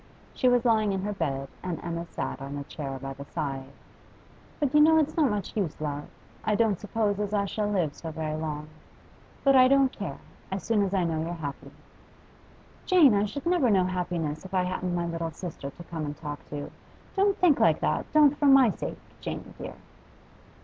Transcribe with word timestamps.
She 0.33 0.49
was 0.49 0.65
lying 0.65 0.93
in 0.93 1.03
her 1.03 1.13
bed, 1.13 1.47
and 1.61 1.79
Emma 1.83 2.07
sat 2.07 2.41
on 2.41 2.57
a 2.57 2.63
chair 2.63 2.97
by 2.97 3.13
the 3.13 3.23
side. 3.23 3.69
'But 4.59 4.73
you 4.73 4.81
know 4.81 4.97
it's 4.97 5.15
not 5.15 5.29
much 5.29 5.55
use, 5.55 5.79
love. 5.79 6.09
I 6.43 6.55
don't 6.55 6.79
suppose 6.79 7.19
as 7.19 7.35
I 7.35 7.45
shall 7.45 7.67
live 7.67 7.93
so 7.93 8.09
very 8.09 8.35
long. 8.35 8.67
But 9.43 9.55
I 9.55 9.67
don't 9.67 9.91
care, 9.91 10.17
as 10.49 10.63
soon 10.63 10.81
as 10.81 10.95
I 10.95 11.03
know 11.03 11.21
you're 11.21 11.33
happy.' 11.33 11.69
'Jane, 12.87 13.13
I 13.13 13.25
should 13.25 13.45
never 13.45 13.69
know 13.69 13.85
happiness 13.85 14.43
if 14.43 14.55
I 14.55 14.63
hadn't 14.63 14.95
my 14.95 15.05
little 15.05 15.29
sister 15.29 15.69
to 15.69 15.83
come 15.83 16.05
and 16.05 16.17
talk 16.17 16.43
to. 16.49 16.71
Don't 17.15 17.37
think 17.37 17.59
like 17.59 17.79
that, 17.81 18.11
don't 18.11 18.35
for 18.35 18.47
my 18.47 18.71
sake, 18.71 18.97
Janey 19.19 19.53
dear! 19.59 19.75